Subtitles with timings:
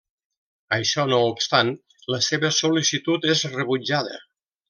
[0.77, 1.69] Això no obstant,
[2.15, 4.19] la seva sol·licitud és rebutjada.